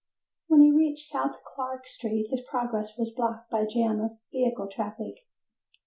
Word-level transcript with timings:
When 0.47 0.61
he 0.63 0.71
reached 0.71 1.09
South 1.11 1.35
Clark 1.45 1.85
Street, 1.85 2.29
his 2.31 2.41
progress 2.49 2.97
was 2.97 3.11
blocked 3.11 3.51
by 3.51 3.59
a 3.59 3.67
jam 3.67 4.01
of 4.01 4.17
vehicle 4.31 4.67
traffic. 4.67 5.27